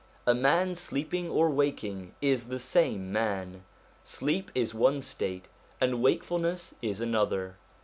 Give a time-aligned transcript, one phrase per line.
[0.25, 3.63] A man sleeping or waking is the same man;
[4.03, 5.47] sleep is one state,
[5.79, 7.57] and wakefulness is another.